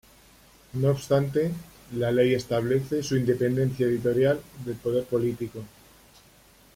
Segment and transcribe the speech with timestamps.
[0.73, 1.51] No obstante,
[1.95, 5.61] la Ley establece su independencia editorial del poder político.